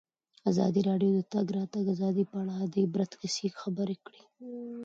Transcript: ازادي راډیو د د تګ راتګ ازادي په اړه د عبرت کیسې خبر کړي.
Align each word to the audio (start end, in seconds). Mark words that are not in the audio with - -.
ازادي 0.49 0.81
راډیو 0.89 1.11
د 1.13 1.17
د 1.17 1.21
تګ 1.33 1.47
راتګ 1.57 1.85
ازادي 1.95 2.23
په 2.31 2.35
اړه 2.41 2.55
د 2.73 2.75
عبرت 2.85 3.11
کیسې 3.21 3.47
خبر 3.59 3.89
کړي. 4.05 4.23